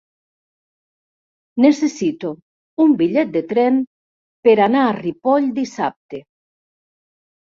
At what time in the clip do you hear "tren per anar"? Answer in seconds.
3.51-4.81